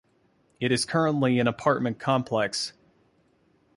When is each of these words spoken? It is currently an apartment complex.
It 0.59 0.71
is 0.71 0.83
currently 0.83 1.37
an 1.37 1.45
apartment 1.47 1.99
complex. 1.99 2.73